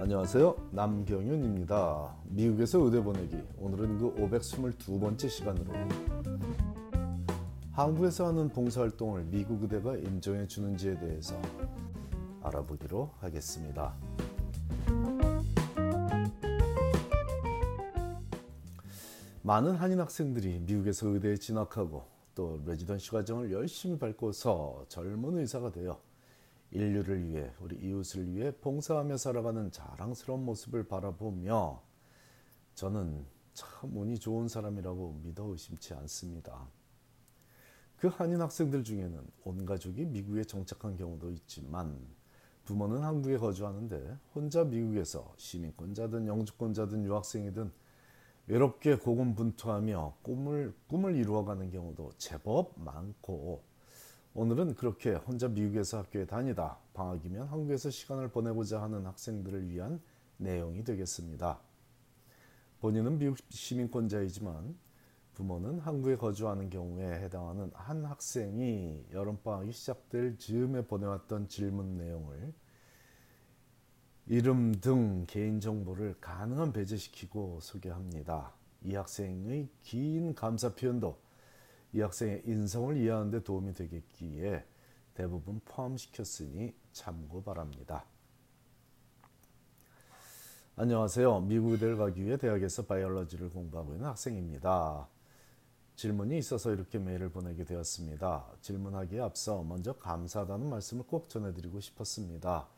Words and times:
안녕하세요. 0.00 0.54
남경윤입니다. 0.70 2.14
미국에서 2.26 2.78
의대 2.78 3.02
보내기. 3.02 3.36
오늘은 3.58 3.98
그 3.98 4.14
522번째 4.14 5.28
시간으로 5.28 5.72
한국에서 7.72 8.28
하는 8.28 8.48
봉사활동을 8.48 9.24
미국 9.24 9.60
의대가 9.60 9.96
인정해 9.96 10.46
주는지에 10.46 11.00
대해서 11.00 11.34
알아보기로 12.44 13.10
하겠습니다. 13.18 13.96
많은 19.42 19.74
한인 19.74 19.98
학생들이 19.98 20.60
미국에서 20.60 21.08
의대에 21.08 21.36
진학하고 21.36 22.04
또 22.36 22.62
레지던시 22.64 23.10
과정을 23.10 23.50
열심히 23.50 23.98
밟고서 23.98 24.84
젊은 24.88 25.38
의사가 25.38 25.72
되어 25.72 25.98
인류를 26.70 27.26
위해 27.28 27.50
우리 27.60 27.76
이웃을 27.76 28.34
위해 28.34 28.50
봉사하며 28.50 29.16
살아가는 29.16 29.70
자랑스러운 29.70 30.44
모습을 30.44 30.84
바라보며 30.84 31.82
저는 32.74 33.24
참 33.54 33.96
운이 33.96 34.18
좋은 34.18 34.48
사람이라고 34.48 35.20
믿어 35.24 35.44
의심치 35.46 35.94
않습니다. 35.94 36.68
그 37.96 38.06
한인 38.08 38.40
학생들 38.40 38.84
중에는 38.84 39.26
온 39.44 39.66
가족이 39.66 40.04
미국에 40.04 40.44
정착한 40.44 40.96
경우도 40.96 41.30
있지만 41.32 41.98
부모는 42.64 43.02
한국에 43.02 43.38
거주하는데 43.38 44.18
혼자 44.34 44.62
미국에서 44.62 45.34
시민권자든 45.38 46.26
영주권자든 46.26 47.04
유학생이든 47.04 47.72
외롭게 48.46 48.96
고군분투하며 48.96 50.18
꿈을 50.22 50.74
꿈을 50.86 51.16
이루어가는 51.16 51.70
경우도 51.70 52.12
제법 52.18 52.72
많고 52.76 53.64
오늘은 54.38 54.76
그렇게 54.76 55.14
혼자 55.14 55.48
미국에서 55.48 55.98
학교에 55.98 56.24
다니다 56.24 56.78
방학이면 56.94 57.48
한국에서 57.48 57.90
시간을 57.90 58.28
보내고자 58.28 58.80
하는 58.80 59.04
학생들을 59.04 59.68
위한 59.68 60.00
내용이 60.36 60.84
되겠습니다. 60.84 61.58
본인은 62.78 63.18
미국 63.18 63.36
시민권자이지만 63.48 64.76
부모는 65.34 65.80
한국에 65.80 66.14
거주하는 66.14 66.70
경우에 66.70 67.14
해당하는 67.14 67.72
한 67.74 68.04
학생이 68.04 69.06
여름방학이 69.10 69.72
시작될 69.72 70.38
즈음에 70.38 70.86
보내왔던 70.86 71.48
질문 71.48 71.96
내용을 71.96 72.54
이름 74.28 74.70
등 74.70 75.26
개인정보를 75.26 76.14
가능한 76.20 76.72
배제시키고 76.72 77.58
소개합니다. 77.60 78.52
이 78.84 78.94
학생의 78.94 79.68
긴 79.82 80.32
감사 80.36 80.72
표현도 80.76 81.27
이 81.92 82.00
학생의 82.00 82.42
인성을 82.44 82.96
이해하는 82.98 83.30
데 83.30 83.42
도움이 83.42 83.72
되겠기에 83.72 84.64
대부분 85.14 85.60
포함시켰으니 85.64 86.74
참고 86.92 87.42
바랍니다. 87.42 88.04
안녕하세요. 90.76 91.40
미국 91.40 91.72
의대를 91.72 91.96
가기 91.96 92.24
위해 92.24 92.36
대학에서 92.36 92.84
바이올로지를 92.84 93.50
공부하고 93.50 93.94
있는 93.94 94.06
학생입니다. 94.06 95.08
질문이 95.96 96.38
있어서 96.38 96.72
이렇게 96.72 96.98
메일을 96.98 97.30
보내게 97.30 97.64
되었습니다. 97.64 98.46
질문하기에 98.60 99.20
앞서 99.20 99.64
먼저 99.64 99.94
감사하다는 99.94 100.70
말씀을 100.70 101.04
꼭 101.06 101.28
전해드리고 101.28 101.80
싶었습니다. 101.80 102.68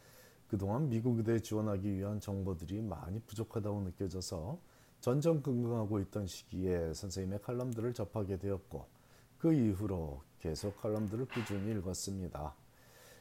그동안 0.48 0.88
미국 0.88 1.18
의대에 1.18 1.40
지원하기 1.40 1.94
위한 1.94 2.20
정보들이 2.20 2.80
많이 2.80 3.20
부족하다고 3.20 3.82
느껴져서 3.82 4.58
전전긍긍하고 5.00 6.00
있던 6.00 6.26
시기에 6.26 6.94
선생님의 6.94 7.42
칼럼들을 7.42 7.92
접하게 7.92 8.38
되었고 8.38 8.99
그 9.40 9.54
이후로 9.54 10.20
계속 10.38 10.78
칼럼들을 10.82 11.24
꾸준히 11.26 11.72
읽었습니다. 11.72 12.54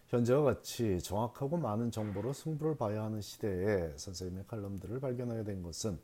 현재와 0.07 0.43
같이 0.43 0.99
정확하고 1.01 1.55
많은 1.55 1.91
정보로 1.91 2.33
승부를 2.33 2.75
봐야 2.75 3.03
하는 3.03 3.21
시대에 3.21 3.93
선생님의 3.95 4.45
칼럼들을 4.47 4.99
발견하게 4.99 5.45
된 5.45 5.63
것은 5.63 5.97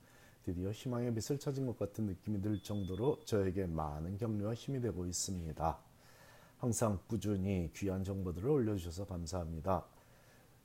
드디어 0.43 0.71
희망의 0.71 1.13
빛을 1.15 1.37
찾은 1.37 1.65
것 1.65 1.77
같은 1.77 2.05
느낌이 2.05 2.41
들 2.41 2.61
정도로 2.61 3.19
저에게 3.25 3.65
많은 3.65 4.17
격려와 4.17 4.53
힘이 4.53 4.79
되고 4.79 5.05
있습니다. 5.05 5.77
항상 6.59 6.99
꾸준히 7.07 7.71
귀한 7.75 8.05
정보들을 8.05 8.49
올려주셔서 8.49 9.07
감사합니다. 9.07 9.83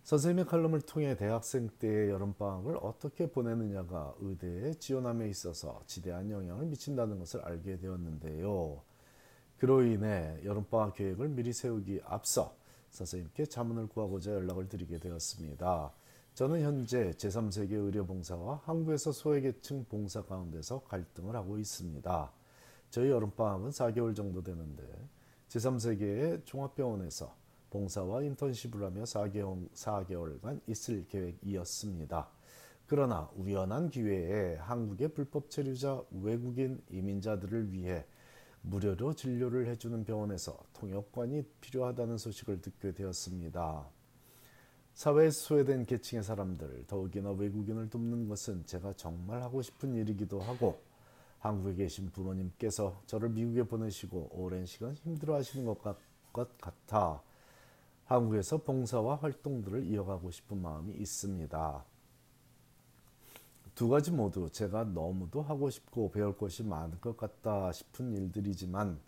선생님의 0.05 0.47
칼럼을 0.47 0.83
통해 0.83 1.16
대학생 1.16 1.69
때의 1.81 2.10
여름방학을 2.10 2.77
어떻게 2.83 3.28
보내느냐가 3.28 4.15
의대에 4.21 4.75
지원함에 4.75 5.28
있어서 5.28 5.83
지대한 5.87 6.31
영향을 6.31 6.66
미친다는 6.66 7.19
것을 7.19 7.41
알게 7.41 7.78
되었는데요. 7.78 8.83
그로 9.60 9.82
인해 9.82 10.41
여름방학 10.43 10.94
계획을 10.94 11.28
미리 11.28 11.53
세우기 11.53 12.00
앞서 12.06 12.56
선생님께 12.88 13.44
자문을 13.44 13.88
구하고자 13.88 14.32
연락을 14.32 14.71
드리게 14.71 14.97
되었습니다. 14.97 15.93
저는 16.32 16.62
현재 16.62 17.10
제3세계 17.10 17.72
의료봉사와 17.72 18.62
한국에서 18.65 19.12
소외계층 19.12 19.84
봉사 19.84 20.22
가운데서 20.22 20.84
갈등을 20.84 21.37
하고 21.37 21.59
있습니다. 21.59 22.32
저희 22.88 23.10
여름방학은 23.10 23.69
4개월 23.69 24.16
정도 24.16 24.43
되는데 24.43 24.82
제3세계의 25.48 26.47
종합병원에서 26.47 27.37
봉사와 27.69 28.22
인턴십을 28.22 28.82
하며 28.82 29.03
4개월, 29.03 29.71
4개월간 29.72 30.62
있을 30.69 31.06
계획이었습니다. 31.06 32.31
그러나 32.87 33.28
우연한 33.37 33.91
기회에 33.91 34.56
한국의 34.56 35.09
불법 35.09 35.50
체류자 35.50 36.03
외국인 36.22 36.82
이민자들을 36.91 37.72
위해 37.72 38.06
무료로 38.62 39.15
진료를 39.15 39.66
해주는 39.69 40.04
병원에서 40.04 40.59
통역관이 40.75 41.43
필요하다는 41.60 42.19
소식을 42.19 42.60
듣게 42.60 42.93
되었습니다. 42.93 43.88
사회에 44.93 45.31
소외된 45.31 45.87
계층의 45.87 46.22
사람들, 46.22 46.84
더욱이나 46.87 47.31
외국인을 47.31 47.88
돕는 47.88 48.28
것은 48.28 48.66
제가 48.66 48.93
정말 48.94 49.43
하고 49.43 49.62
싶은 49.62 49.94
일이기도 49.94 50.41
하고 50.41 50.82
한국에 51.38 51.75
계신 51.75 52.10
부모님께서 52.10 53.00
저를 53.06 53.31
미국에 53.31 53.62
보내시고 53.62 54.31
오랜 54.32 54.66
시간 54.66 54.94
힘들어 54.94 55.37
하시는 55.37 55.65
것, 55.65 55.81
같, 55.81 55.97
것 56.32 56.59
같아 56.59 57.22
한국에서 58.04 58.59
봉사와 58.59 59.16
활동들을 59.16 59.87
이어가고 59.87 60.31
싶은 60.31 60.60
마음이 60.60 60.94
있습니다. 60.94 61.84
두 63.81 63.89
가지 63.89 64.11
모두 64.11 64.51
제가 64.51 64.85
너무도 64.85 65.41
하고 65.41 65.71
싶고 65.71 66.11
배울 66.11 66.37
것이 66.37 66.63
많을 66.63 67.01
것 67.01 67.17
같다 67.17 67.73
싶은 67.73 68.13
일들이지만 68.13 69.01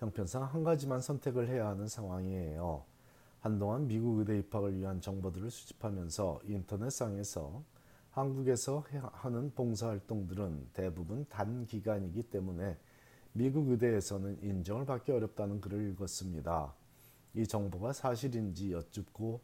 형편상 0.00 0.42
한 0.42 0.64
가지만 0.64 1.00
선택을 1.00 1.46
해야 1.46 1.68
하는 1.68 1.86
상황이에요. 1.86 2.82
한동안 3.38 3.86
미국 3.86 4.18
의대 4.18 4.36
입학을 4.40 4.76
위한 4.76 5.00
정보들을 5.00 5.48
수집하면서 5.48 6.40
인터넷상에서 6.42 7.62
한국에서 8.10 8.84
하는 9.12 9.52
봉사활동들은 9.54 10.70
대부분 10.72 11.24
단기간이기 11.28 12.24
때문에 12.24 12.76
미국 13.32 13.68
의대에서는 13.68 14.42
인정을 14.42 14.86
받기 14.86 15.12
어렵다는 15.12 15.60
글을 15.60 15.88
읽었습니다. 15.92 16.74
이 17.34 17.46
정보가 17.46 17.92
사실인지 17.92 18.72
여쭙고 18.72 19.40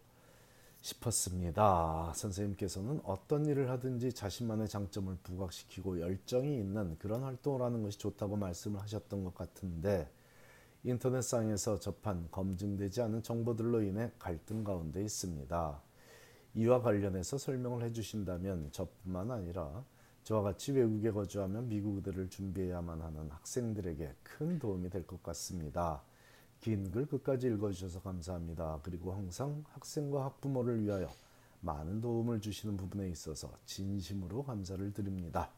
싶었습니다. 0.86 2.12
선생님께서는 2.14 3.00
어떤 3.04 3.44
일을 3.47 3.70
하든지 3.70 4.12
자신만의 4.12 4.69
장점을 4.69 5.16
부각시키고 5.22 6.00
열정이 6.00 6.56
있는 6.58 6.97
그런 6.98 7.24
활동을 7.24 7.62
하는 7.62 7.82
것이 7.82 7.98
좋다고 7.98 8.36
말씀을 8.36 8.80
하셨던 8.80 9.25
것 9.25 9.34
같은데 9.34 10.08
인터넷상에서 10.84 11.80
접한 11.80 12.28
검증되지 12.30 13.02
않은 13.02 13.25
정보들로 13.25 13.82
인해 13.82 14.12
갈등 14.20 14.62
가운데 14.62 15.02
있습니다. 15.02 15.82
이와 16.54 16.80
관련해서 16.80 17.36
설명을 17.36 17.82
해주신다면 17.82 18.70
저뿐만 18.70 19.32
아니라 19.32 19.84
저와 20.22 20.42
같이 20.42 20.72
외국에 20.72 21.10
거주하며 21.10 21.62
미국 21.62 21.96
의대를 21.96 22.30
준비해야만 22.30 23.02
하는 23.02 23.28
학생들에게 23.30 24.14
큰 24.22 24.58
도움이 24.60 24.91
될 24.91 25.04
것 25.04 25.20
같습니다. 25.25 26.02
긴 26.61 26.91
글 26.91 27.06
끝까지 27.06 27.47
읽어주셔서 27.49 28.00
감사합니다. 28.03 28.81
그리고 28.83 29.12
항상 29.12 29.62
학생과 29.69 30.25
학부모를 30.25 30.83
위하여 30.83 31.09
많은 31.61 32.00
도움을 32.00 32.41
주시는 32.41 32.76
부분에 32.76 33.08
있어서 33.11 33.50
진심으로 33.64 34.43
감사를 34.44 34.93
드립니다. 34.93 35.50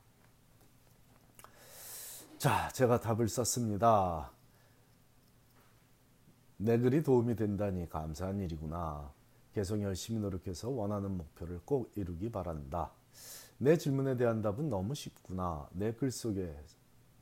자, 2.39 2.69
제가 2.73 3.01
답을 3.01 3.29
썼습니다. 3.29 4.31
내 6.59 6.79
글이 6.79 7.03
도움이 7.03 7.37
된다니 7.37 7.89
감사한 7.89 8.41
일이구나. 8.41 9.13
계속 9.55 9.81
열심히 9.83 10.21
노력해서 10.21 10.69
원하는 10.69 11.17
목표를 11.17 11.61
꼭 11.65 11.91
이루기 11.97 12.31
바란다. 12.31 12.93
내 13.59 13.77
질문에 13.77 14.17
대한 14.17 14.41
답은 14.43 14.69
너무 14.69 14.95
쉽구나. 14.95 15.69
내 15.73 15.93
글 15.93 16.11
속에 16.11 16.55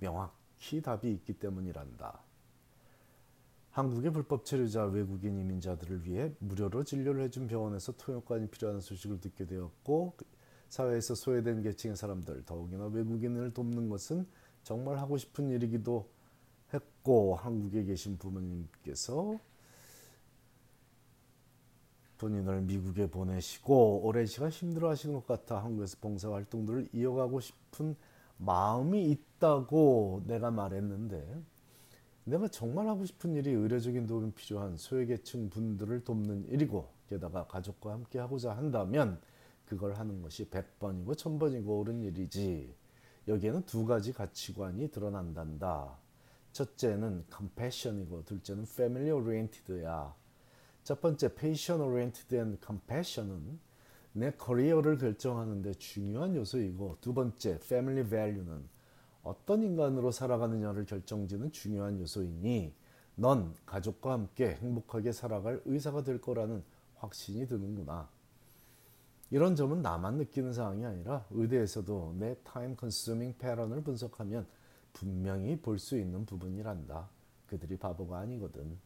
명확히 0.00 0.82
답이 0.82 1.11
있기 1.12 1.34
때문이란다. 1.38 2.25
한국의 3.76 4.11
불법 4.11 4.46
체류자 4.46 4.87
외국인 4.87 5.38
이민자들을 5.38 6.06
위해 6.06 6.32
무료로 6.38 6.84
진료를 6.84 7.25
해준 7.25 7.46
병원에서 7.46 7.93
통역관이 7.93 8.49
필요한 8.49 8.81
소식을 8.81 9.20
듣게 9.20 9.44
되었고 9.44 10.14
사회에서 10.70 11.14
소외된 11.14 11.61
계층의 11.61 11.94
사람들 11.94 12.46
더욱이나 12.46 12.87
외국인을 12.87 13.52
돕는 13.52 13.90
것은 13.90 14.26
정말 14.62 14.96
하고 14.96 15.19
싶은 15.19 15.50
일이기도 15.50 16.08
했고 16.73 17.34
한국에 17.34 17.84
계신 17.84 18.17
부모님께서 18.17 19.38
본인을 22.17 22.62
미국에 22.62 23.11
보내시고 23.11 24.06
오랜 24.06 24.25
시간 24.25 24.49
힘들어 24.49 24.88
하시는 24.88 25.14
것 25.14 25.26
같아 25.26 25.62
한국에서 25.62 25.99
봉사 26.00 26.32
활동들을 26.32 26.88
이어가고 26.94 27.40
싶은 27.40 27.94
마음이 28.38 29.11
있다고 29.11 30.22
내가 30.26 30.50
말했는데 30.50 31.43
내가 32.26 32.49
정말 32.49 32.88
하고 32.88 33.05
싶은 33.05 33.37
일이 33.37 33.52
의료적인 33.52 34.08
도움이 34.08 34.32
필요한 34.32 34.76
소외계층 34.76 35.49
분들을 35.49 36.02
돕는 36.02 36.49
일이고 36.49 36.93
게다가 37.08 37.46
가족과 37.46 37.93
함께 37.93 38.19
하고자 38.19 38.56
한다면 38.56 39.20
그걸 39.64 39.94
하는 39.94 40.23
것이 40.23 40.50
100번이고 40.50 41.06
1000번이고 41.14 41.69
옳은 41.69 42.02
일이지 42.02 42.75
여기에는 43.28 43.62
두 43.62 43.87
가지 43.87 44.12
가치관이 44.12 44.90
드러난단다. 44.90 45.99
첫째는 46.50 47.26
compassion이고 47.31 48.25
둘째는 48.25 48.64
family 48.64 49.11
oriented야. 49.11 50.12
첫 50.82 51.00
번째 51.00 51.32
patient 51.32 51.81
oriented 51.81 52.34
and 52.34 52.58
compassion은 52.64 53.61
내 54.14 54.32
커리어를 54.32 54.99
결정하는 54.99 55.62
데 55.62 55.75
중요한 55.75 56.34
요소이고 56.34 56.99
두 57.00 57.14
번째 57.14 57.50
family 57.62 58.08
value는 58.08 58.69
어떤 59.26 59.64
인간으로 59.64 60.12
살아가느냐를 60.12 60.87
결정짓는 60.87 61.50
중요한 61.50 61.99
요소이니 61.99 62.73
넌 63.17 63.55
가족과 63.67 64.12
함께 64.12 64.55
행복하게 64.55 65.11
살아갈 65.11 65.61
의사가 65.64 66.05
될 66.05 66.20
거라는 66.20 66.62
확신이 66.94 67.46
드는구나. 67.49 68.08
이런 69.31 69.56
점은 69.56 69.82
나만 69.82 70.19
느끼는 70.19 70.52
사항이 70.52 70.87
아니라 70.87 71.26
의대에서도 71.31 72.14
내 72.20 72.37
time 72.44 72.76
consuming 72.76 73.34
pattern을 73.37 73.82
분석하면 73.82 74.46
분명히 74.93 75.61
볼 75.61 75.81
수 75.81 75.99
있는 75.99 76.25
부분이란다. 76.25 77.08
그들이 77.49 77.76
바보가 77.79 78.19
아니거든. 78.20 78.79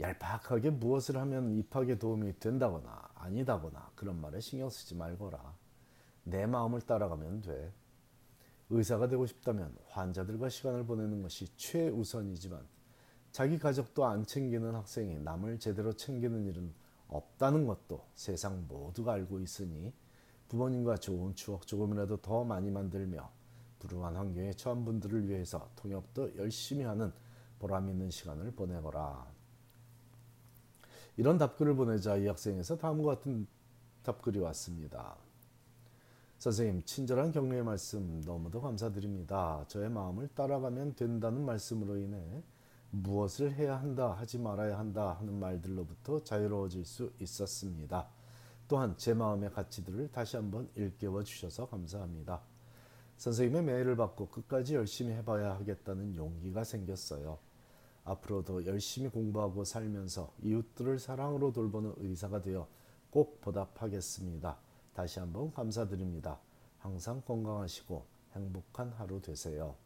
얄팍하게 0.00 0.70
무엇을 0.70 1.16
하면 1.18 1.52
입학에 1.52 1.98
도움이 1.98 2.40
된다거나 2.40 3.10
아니다거나 3.14 3.92
그런 3.94 4.20
말에 4.20 4.40
신경 4.40 4.68
쓰지 4.68 4.96
말거라. 4.96 5.54
내 6.24 6.46
마음을 6.46 6.80
따라가면 6.80 7.42
돼. 7.42 7.72
의사가 8.70 9.08
되고 9.08 9.26
싶다면 9.26 9.76
환자들과 9.88 10.48
시간을 10.48 10.86
보내는 10.86 11.22
것이 11.22 11.48
최우선이지만 11.56 12.66
자기 13.30 13.58
가족도 13.58 14.06
안 14.06 14.24
챙기는 14.24 14.74
학생이 14.74 15.18
남을 15.20 15.58
제대로 15.58 15.92
챙기는 15.92 16.46
일은 16.46 16.72
없다는 17.08 17.66
것도 17.66 18.04
세상 18.14 18.66
모두가 18.66 19.12
알고 19.12 19.40
있으니 19.40 19.92
부모님과 20.48 20.96
좋은 20.96 21.34
추억 21.34 21.66
조금이라도 21.66 22.18
더 22.18 22.44
많이 22.44 22.70
만들며 22.70 23.30
불우한 23.78 24.16
환경에 24.16 24.52
처한 24.52 24.84
분들을 24.84 25.28
위해서 25.28 25.70
통역도 25.76 26.36
열심히 26.36 26.84
하는 26.84 27.12
보람 27.58 27.88
있는 27.88 28.10
시간을 28.10 28.52
보내거라. 28.52 29.26
이런 31.16 31.38
답글을 31.38 31.74
보내자 31.76 32.16
이 32.16 32.26
학생에서 32.26 32.76
다음과 32.76 33.16
같은 33.16 33.46
답글이 34.02 34.38
왔습니다. 34.40 35.16
선생님, 36.38 36.82
친절한 36.84 37.32
격려의 37.32 37.64
말씀 37.64 38.20
너무도 38.20 38.60
감사드립니다. 38.60 39.64
저의 39.68 39.88
마음을 39.88 40.28
따라가면 40.28 40.94
된다는 40.94 41.44
말씀으로 41.46 41.96
인해 41.96 42.42
무엇을 42.90 43.54
해야 43.54 43.80
한다, 43.80 44.12
하지 44.12 44.38
말아야 44.38 44.78
한다 44.78 45.16
하는 45.18 45.40
말들로부터 45.40 46.22
자유로워질 46.22 46.84
수 46.84 47.10
있었습니다. 47.20 48.06
또한 48.68 48.94
제 48.98 49.14
마음의 49.14 49.50
가치들을 49.50 50.12
다시 50.12 50.36
한번 50.36 50.68
일깨워 50.74 51.24
주셔서 51.24 51.68
감사합니다. 51.68 52.42
선생님의 53.16 53.62
메일을 53.62 53.96
받고 53.96 54.28
끝까지 54.28 54.74
열심히 54.74 55.12
해봐야 55.12 55.54
하겠다는 55.54 56.16
용기가 56.16 56.64
생겼어요. 56.64 57.38
앞으로도 58.04 58.66
열심히 58.66 59.08
공부하고 59.08 59.64
살면서 59.64 60.32
이웃들을 60.42 60.98
사랑으로 60.98 61.52
돌보는 61.52 61.94
의사가 61.96 62.42
되어 62.42 62.68
꼭 63.10 63.40
보답하겠습니다. 63.40 64.65
다시 64.96 65.20
한번 65.20 65.52
감사드립니다. 65.52 66.40
항상 66.78 67.20
건강하시고 67.20 68.06
행복한 68.34 68.90
하루 68.92 69.20
되세요. 69.20 69.76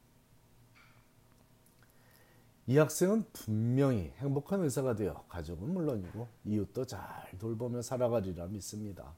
이 2.69 2.79
학생은 2.79 3.25
분명히 3.33 4.12
행복한 4.19 4.62
의사가 4.62 4.95
되어 4.95 5.25
가족은 5.29 5.75
물론이고 5.75 6.29
이웃도 6.45 6.85
잘 6.85 7.01
돌보며 7.41 7.83
살아가리라 7.83 8.47
믿습니다. 8.47 9.12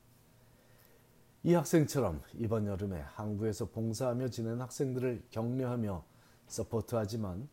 이 1.43 1.53
학생처럼 1.53 2.23
이번 2.37 2.67
여름에 2.67 2.99
한국에서 2.99 3.67
봉사하며 3.67 4.29
지낸 4.29 4.63
학생들을 4.63 5.27
격려하며 5.31 6.03
서포트하지만 6.47 7.51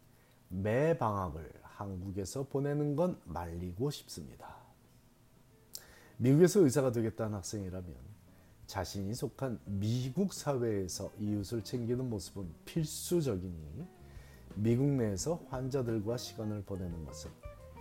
매 0.47 0.97
방학을 0.97 1.51
한국에서 1.63 2.47
보내는 2.47 2.95
건 2.95 3.19
말리고 3.25 3.91
싶습니다. 3.91 4.55
미국에서 6.15 6.61
의사가 6.61 6.93
되겠다는 6.93 7.35
학생이라면 7.35 8.18
자신이 8.69 9.15
속한 9.15 9.59
미국 9.65 10.31
사회에서 10.31 11.11
이웃을 11.17 11.63
챙기는 11.63 12.07
모습은 12.07 12.53
필수적이니 12.65 13.83
미국 14.53 14.85
내에서 14.89 15.41
환자들과 15.49 16.17
시간을 16.17 16.61
보내는 16.65 17.03
것은 17.03 17.31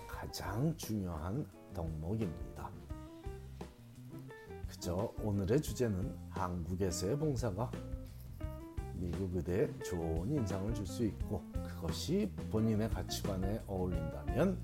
가장 0.06 0.74
중요한 0.78 1.46
덕목입니다. 1.74 2.70
그저 4.66 5.12
오늘의 5.22 5.60
주제는 5.60 6.16
한국에서의 6.30 7.18
봉사가 7.18 7.70
미국 8.94 9.36
의대에 9.36 9.68
좋은 9.80 10.32
인상을 10.32 10.72
줄 10.72 10.86
수 10.86 11.04
있고 11.04 11.44
그것이 11.66 12.32
본인의 12.50 12.88
가치관에 12.88 13.62
어울린다면 13.66 14.62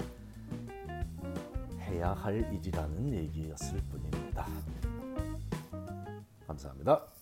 해야 1.81 2.15
할 2.15 2.51
일이라는 2.55 3.13
얘기였을 3.13 3.79
뿐입니다. 3.91 4.14
감사합니다. 6.55 7.14